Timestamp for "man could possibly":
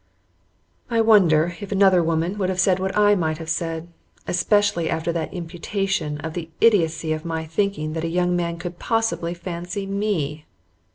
8.35-9.35